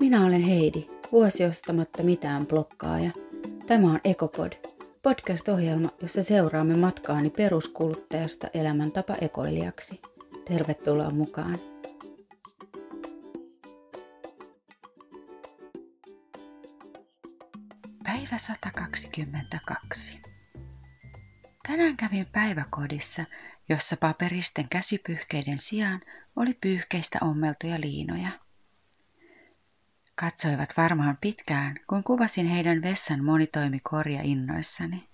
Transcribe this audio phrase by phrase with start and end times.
[0.00, 3.10] Minä olen Heidi, vuosi ostamatta mitään blokkaaja.
[3.66, 4.52] Tämä on Ekopod,
[5.02, 10.00] podcast-ohjelma, jossa seuraamme matkaani peruskuluttajasta elämäntapa ekoilijaksi.
[10.44, 11.58] Tervetuloa mukaan!
[18.04, 20.20] Päivä 122.
[21.66, 23.24] Tänään kävin päiväkodissa,
[23.68, 26.00] jossa paperisten käsipyyhkeiden sijaan
[26.36, 28.49] oli pyyhkeistä ommeltuja liinoja.
[30.20, 35.08] Katsoivat varmaan pitkään, kun kuvasin heidän vessan monitoimikorja innoissani.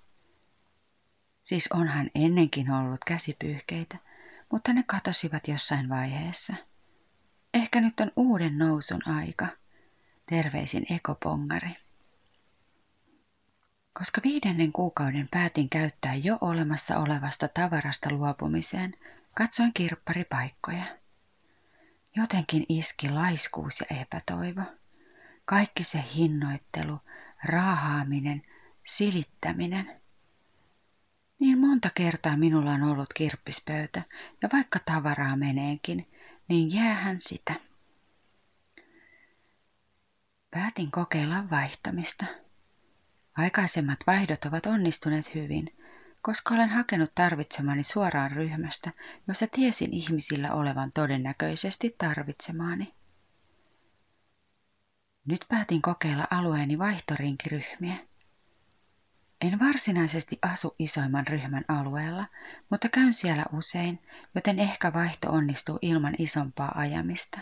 [1.45, 3.99] Siis onhan ennenkin ollut käsipyyhkeitä,
[4.53, 6.55] mutta ne katosivat jossain vaiheessa.
[7.55, 9.47] Ehkä nyt on uuden nousun aika.
[10.27, 11.77] Terveisin ekopongari.
[13.93, 18.95] Koska viidennen kuukauden päätin käyttää jo olemassa olevasta tavarasta luopumiseen,
[19.35, 20.85] katsoin kirpparipaikkoja.
[22.17, 24.63] Jotenkin iski laiskuus ja epätoivo.
[25.47, 26.99] Kaikki se hinnoittelu,
[27.45, 28.43] raahaaminen,
[28.85, 30.01] silittäminen.
[31.39, 34.03] Niin monta kertaa minulla on ollut kirppispöytä,
[34.43, 36.11] ja vaikka tavaraa meneekin,
[36.49, 37.55] niin jäähän sitä.
[40.51, 42.27] Päätin kokeilla vaihtamista.
[43.37, 45.77] Aikaisemmat vaihdot ovat onnistuneet hyvin,
[46.23, 48.91] koska olen hakenut tarvitsemani suoraan ryhmästä,
[49.29, 52.96] jossa tiesin ihmisillä olevan todennäköisesti tarvitsemaani.
[55.27, 57.97] Nyt päätin kokeilla alueeni vaihtorinkiryhmiä.
[59.41, 62.27] En varsinaisesti asu isoimman ryhmän alueella,
[62.71, 63.99] mutta käyn siellä usein,
[64.35, 67.39] joten ehkä vaihto onnistuu ilman isompaa ajamista.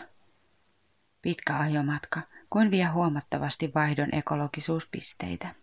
[1.21, 5.55] Pitkä ajomatka, kuin vie huomattavasti vaihdon ekologisuuspisteitä.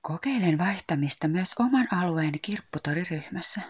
[0.00, 3.60] Kokeilen vaihtamista myös oman alueen kirpputoriryhmässä.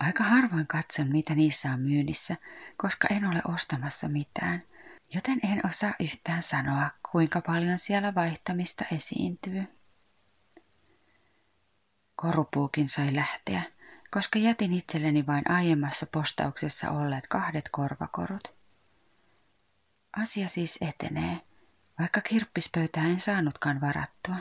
[0.00, 2.36] Aika harvoin katson, mitä niissä on myynnissä,
[2.76, 4.62] koska en ole ostamassa mitään,
[5.14, 9.64] joten en osaa yhtään sanoa, kuinka paljon siellä vaihtamista esiintyy.
[12.16, 13.62] Korupuukin sai lähteä,
[14.10, 18.54] koska jätin itselleni vain aiemmassa postauksessa olleet kahdet korvakorut.
[20.16, 21.40] Asia siis etenee,
[21.98, 24.36] vaikka kirppispöytää en saanutkaan varattua.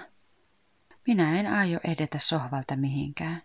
[1.08, 3.42] Minä en aio edetä sohvalta mihinkään.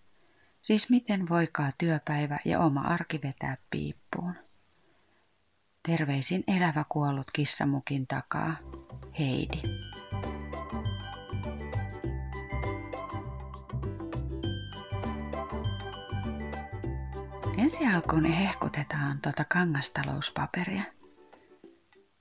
[0.62, 4.34] Siis miten voikaa työpäivä ja oma arki vetää piippuun.
[5.88, 8.56] Terveisin elävä kuollut kissamukin takaa.
[9.18, 9.58] Heidi.
[17.58, 20.82] Ensi alkuun hehkutetaan tuota kangastalous-paperia.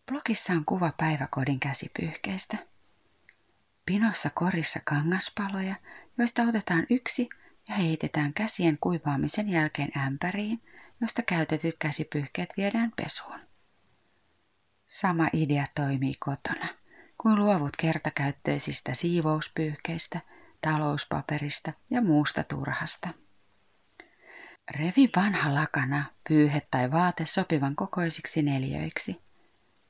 [0.05, 2.57] Blogissa on kuva päiväkodin käsipyyhkeistä–
[3.85, 5.75] Pinossa korissa kangaspaloja,
[6.17, 7.29] joista otetaan yksi
[7.69, 10.61] ja heitetään käsien kuivaamisen jälkeen ämpäriin,
[11.01, 13.50] josta käytetyt käsipyyhkeet viedään pesuun.
[14.91, 16.67] Sama idea toimii kotona,
[17.17, 20.19] kun luovut kertakäyttöisistä siivouspyyhkeistä,
[20.61, 23.09] talouspaperista ja muusta turhasta.
[24.71, 29.21] Revi vanha lakana, pyyhe tai vaate sopivan kokoisiksi neljöiksi.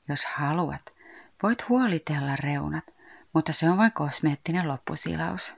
[0.10, 0.94] Jos haluat,
[1.44, 2.86] voit huolitella reunat–
[3.34, 5.54] mutta se on vain kosmeettinen loppusilaus.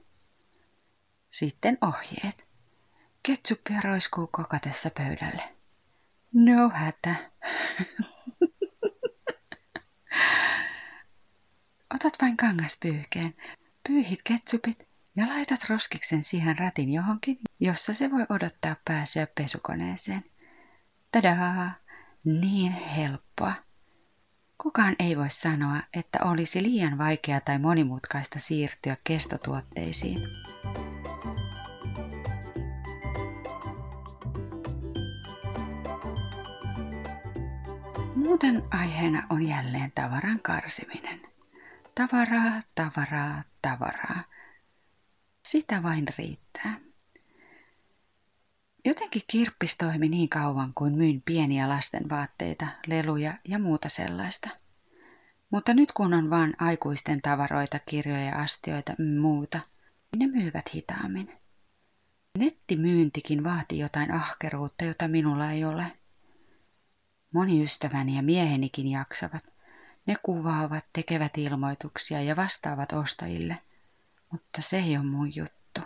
[1.31, 2.47] Sitten ohjeet.
[3.23, 5.55] Ketsuppia roiskuu kokatessa pöydälle.
[6.33, 7.15] No hätä.
[12.33, 13.33] Vain kangaspyyhkeen,
[13.87, 20.23] pyyhit ketsupit ja laitat roskiksen siihen rätin johonkin, jossa se voi odottaa pääsyä pesukoneeseen.
[21.11, 21.71] Tadaa!
[22.23, 23.53] Niin helppoa.
[24.57, 30.19] Kukaan ei voi sanoa, että olisi liian vaikeaa tai monimutkaista siirtyä kestotuotteisiin.
[38.15, 41.32] Muuten aiheena on jälleen tavaran karsiminen.
[41.95, 44.23] Tavaraa, tavaraa, tavaraa.
[45.45, 46.79] Sitä vain riittää.
[48.85, 54.49] Jotenkin kirppis toimi niin kauan kuin myin pieniä lasten vaatteita, leluja ja muuta sellaista.
[55.49, 59.59] Mutta nyt kun on vain aikuisten tavaroita, kirjoja, astioita ja muuta,
[60.11, 61.31] niin ne myyvät hitaammin.
[62.37, 65.91] Nettimyyntikin vaati jotain ahkeruutta, jota minulla ei ole.
[67.33, 69.52] Moni ystäväni ja miehenikin jaksavat.
[70.05, 73.59] Ne kuvaavat, tekevät ilmoituksia ja vastaavat ostajille,
[74.31, 75.81] mutta se ei ole mun juttu.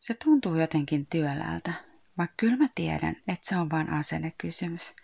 [0.00, 1.72] Se tuntuu jotenkin työläältä,
[2.18, 4.94] vaikka kyllä mä tiedän, että se on vain asennekysymys.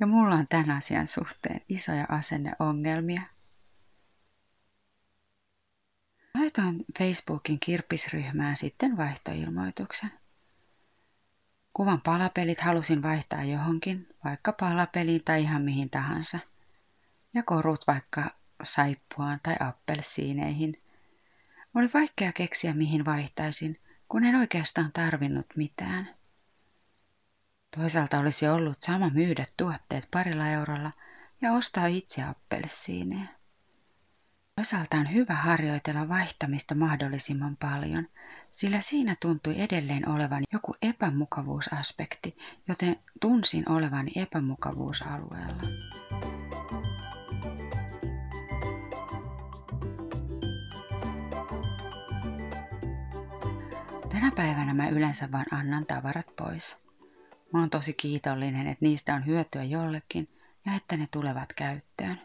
[0.00, 3.22] Ja mulla on tämän asian suhteen isoja asenneongelmia.
[6.34, 10.10] Laitoin Facebookin kirppisryhmään sitten vaihtoilmoituksen.
[11.72, 16.38] Kuvan palapelit halusin vaihtaa johonkin, vaikka palapeliin tai ihan mihin tahansa.
[17.36, 18.30] Ja korut vaikka
[18.64, 20.82] saippuaan tai appelsiineihin.
[21.74, 26.14] Oli vaikea keksiä mihin vaihtaisin, kun en oikeastaan tarvinnut mitään.
[27.76, 30.92] Toisaalta olisi ollut sama myydä tuotteet parilla eurolla
[31.42, 33.26] ja ostaa itse appelsiineja.
[34.56, 38.08] Toisaalta on hyvä harjoitella vaihtamista mahdollisimman paljon,
[38.52, 42.36] sillä siinä tuntui edelleen olevan joku epämukavuusaspekti,
[42.68, 45.62] joten tunsin olevani epämukavuusalueella.
[54.08, 56.76] Tänä päivänä mä yleensä vain annan tavarat pois.
[57.52, 60.28] Mä oon tosi kiitollinen, että niistä on hyötyä jollekin
[60.66, 62.20] ja että ne tulevat käyttöön.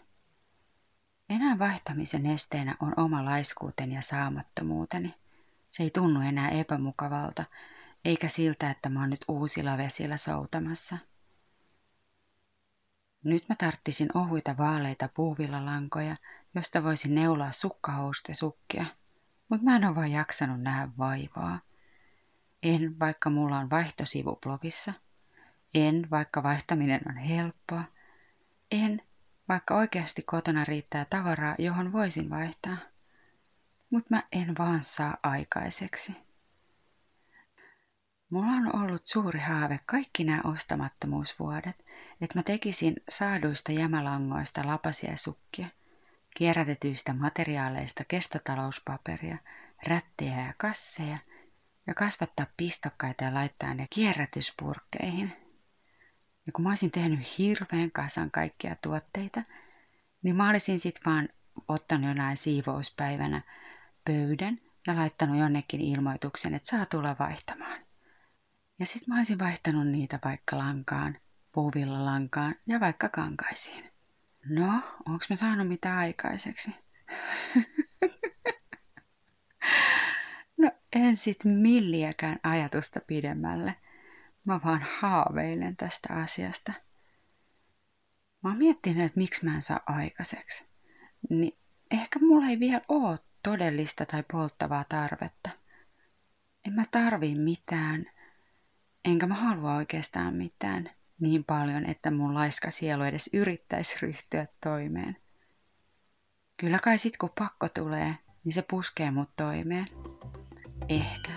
[1.30, 5.14] Enää vaihtamisen esteenä on oma laiskuuteni ja saamattomuuteni.
[5.70, 7.44] Se ei tunnu enää epämukavalta,
[8.06, 10.98] eikä siltä, että mä oon nyt uusilla vesillä soutamassa.
[13.24, 16.16] Nyt mä tarttisin ohuita vaaleita puuvillalankoja,
[16.56, 18.86] josta voisin neulaa sukkahouste sukkia,
[19.50, 21.60] mutta mä en ole vaan jaksanut nähdä vaivaa.
[22.64, 24.94] En, vaikka mulla on vaihtosivu blogissa.
[25.74, 27.84] En, vaikka vaihtaminen on helppoa.
[28.72, 29.02] En,
[29.50, 32.78] vaikka oikeasti kotona riittää tavaraa, johon voisin vaihtaa.
[33.90, 36.16] Mutta mä en vaan saa aikaiseksi.
[38.32, 41.86] Mulla on ollut suuri haave kaikki nämä ostamattomuusvuodet,
[42.22, 45.68] että mä tekisin saaduista jämälangoista lapasia sukkia,
[46.38, 49.38] kierrätetyistä materiaaleista kestotalouspaperia,
[49.88, 51.18] rättejä ja kasseja
[51.88, 55.34] ja kasvattaa pistokkaita ja laittaa ne kierrätyspurkkeihin.
[56.46, 59.44] Ja kun mä olisin tehnyt hirveän kasan kaikkia tuotteita,
[60.24, 61.30] niin mä olisin sitten vaan
[61.68, 63.42] ottanut jonain siivouspäivänä
[64.06, 67.91] pöydän ja laittanut jonnekin ilmoituksen, että saa tulla vaihtamaan.
[68.82, 71.18] Ja sitten mä olisin vaihtanut niitä vaikka lankaan,
[71.52, 73.84] puuvillalankaan ja vaikka kankaisiin.
[74.46, 76.76] No, onks mä saanut mitä aikaiseksi?
[80.62, 83.76] no en sit milliäkään ajatusta pidemmälle–
[84.46, 86.74] Mä vaan haaveilen tästä asiasta.
[88.44, 90.66] Mä oon miettinyt, että miksi mä en saa aikaiseksi.
[91.30, 91.58] Niin
[91.92, 95.50] ehkä mulla ei vielä ole todellista tai polttavaa tarvetta.
[96.68, 98.06] En mä tarvii mitään,
[99.06, 100.90] enkä mä halua oikeastaan mitään
[101.20, 105.18] niin paljon, että mun laiska sielu edes yrittäisi ryhtyä toimeen.
[106.58, 109.88] Kyllä kai sit kun pakko tulee, niin se puskee mut toimeen.
[110.90, 111.32] Ehkä.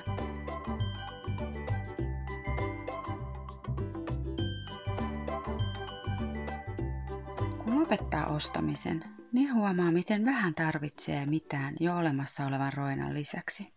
[7.84, 13.72] lopettaa ostamisen, niin huomaa, miten vähän tarvitsee mitään jo olemassa olevan roinan lisäksi.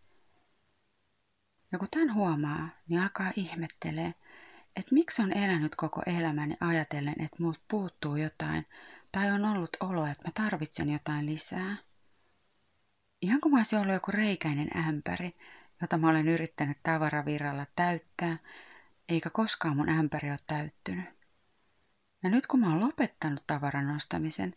[1.72, 4.14] Ja kun tämän huomaa, niin alkaa ihmettelee,
[4.76, 8.66] että miksi on elänyt koko elämäni ajatellen, että multa puuttuu jotain
[9.12, 11.76] tai on ollut olo, että mä tarvitsen jotain lisää.
[13.22, 15.38] Ihan kuin mä olisin ollut joku reikäinen ämpäri,
[15.82, 18.38] jota mä olen yrittänyt tavaravirralla täyttää,
[19.10, 21.06] eikä koskaan mun ämpäri ole täyttynyt.
[22.24, 24.56] Ja nyt kun mä oon lopettanut tavaran ostamisen,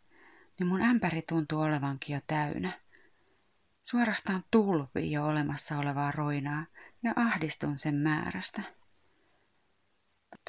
[0.58, 2.72] niin mun ämpäri tuntuu olevankin jo täynnä.
[3.84, 6.66] Suorastaan tulvii jo olemassa olevaa roinaa
[7.02, 8.62] ja ahdistun sen määrästä.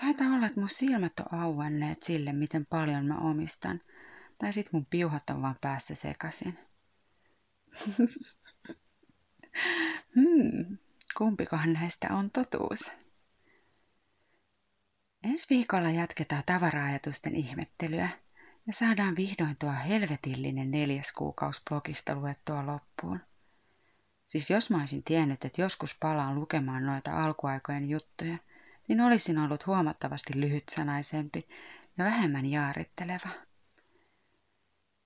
[0.02, 3.82] Taitaa olla, että mun silmät on auenneet sille, miten paljon mä omistan,
[4.38, 6.60] tai sit mun piuhat on vaan päässä sekasin.
[10.16, 10.78] hmm,
[11.18, 12.92] kumpikohan näistä on totuus?
[15.24, 18.10] Ensi viikolla jatketaan tavaraajatusten ihmettelyä
[18.68, 23.20] ja saadaan vihdoin tuo helvetillinen neljäs kuukaus blogista luettua loppuun.
[24.32, 28.38] Siis jos mä olisin tiennyt, että joskus palaan lukemaan noita alkuaikojen juttuja,
[28.88, 31.48] niin olisin ollut huomattavasti lyhytsanaisempi
[31.98, 33.30] ja vähemmän jaaritteleva.